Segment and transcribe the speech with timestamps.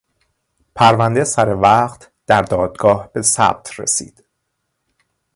[0.75, 4.25] پرونده سروقت در دادگاه به ثبت رسید.